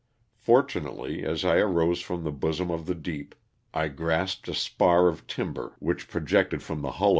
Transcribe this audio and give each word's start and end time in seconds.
Fortunately, 0.39 1.23
as 1.23 1.45
I 1.45 1.57
arose 1.57 2.01
from 2.01 2.23
the 2.23 2.31
bosom 2.31 2.71
of 2.71 2.87
the 2.87 2.95
deep, 2.95 3.35
I 3.71 3.87
grasped 3.89 4.47
a 4.47 4.55
spar 4.55 5.07
of 5.07 5.27
timber 5.27 5.75
which 5.77 6.07
projected 6.07 6.63
from 6.63 6.79
the 6.79 6.79
hull 6.79 6.79
284 6.79 6.79
LOSS 6.79 6.79
OF 6.79 6.81
THE 6.93 6.97
SULTANA. 6.99 7.09